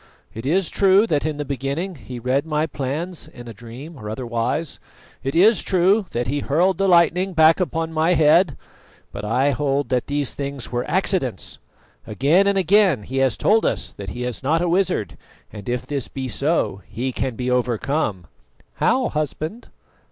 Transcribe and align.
It 0.33 0.47
is 0.47 0.71
true 0.71 1.05
that 1.05 1.27
in 1.27 1.37
the 1.37 1.45
beginning 1.45 1.93
he 1.93 2.17
read 2.17 2.43
my 2.43 2.65
plans 2.65 3.27
in 3.27 3.47
a 3.47 3.53
dream, 3.53 3.97
or 3.99 4.09
otherwise; 4.09 4.79
it 5.23 5.35
is 5.35 5.61
true 5.61 6.07
that 6.09 6.25
he 6.27 6.39
hurled 6.39 6.79
the 6.79 6.87
lightning 6.87 7.33
back 7.33 7.59
upon 7.59 7.93
my 7.93 8.15
head; 8.15 8.57
but 9.11 9.23
I 9.23 9.51
hold 9.51 9.89
that 9.89 10.07
these 10.07 10.33
things 10.33 10.71
were 10.71 10.89
accidents. 10.89 11.59
Again 12.07 12.47
and 12.47 12.57
again 12.57 13.03
he 13.03 13.17
has 13.17 13.37
told 13.37 13.63
us 13.63 13.91
that 13.91 14.09
he 14.09 14.23
is 14.23 14.41
not 14.41 14.59
a 14.59 14.67
wizard; 14.69 15.19
and 15.53 15.69
if 15.69 15.85
this 15.85 16.07
be 16.07 16.27
so, 16.27 16.81
he 16.87 17.11
can 17.11 17.35
be 17.35 17.51
overcome." 17.51 18.25
"How, 18.77 19.09
husband?" 19.09 19.67